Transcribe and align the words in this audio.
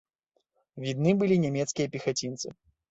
Відны 0.85 1.11
былі 1.21 1.39
нямецкія 1.45 1.87
пехацінцы. 1.99 2.47